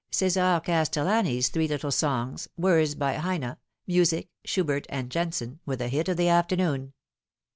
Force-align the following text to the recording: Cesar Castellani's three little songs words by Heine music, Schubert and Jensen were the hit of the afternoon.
Cesar 0.09 0.59
Castellani's 0.65 1.49
three 1.49 1.67
little 1.67 1.91
songs 1.91 2.47
words 2.57 2.95
by 2.95 3.13
Heine 3.17 3.57
music, 3.85 4.29
Schubert 4.43 4.87
and 4.89 5.11
Jensen 5.11 5.59
were 5.63 5.75
the 5.75 5.89
hit 5.89 6.09
of 6.09 6.17
the 6.17 6.27
afternoon. 6.27 6.93